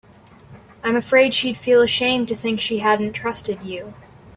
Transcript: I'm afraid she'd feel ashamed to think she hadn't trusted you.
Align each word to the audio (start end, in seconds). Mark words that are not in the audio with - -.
I'm 0.83 0.95
afraid 0.95 1.35
she'd 1.35 1.57
feel 1.57 1.83
ashamed 1.83 2.27
to 2.29 2.35
think 2.35 2.59
she 2.59 2.79
hadn't 2.79 3.13
trusted 3.13 3.61
you. 3.61 3.93